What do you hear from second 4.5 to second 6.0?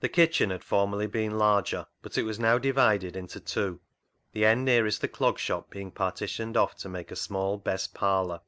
nearest the Clog Shop being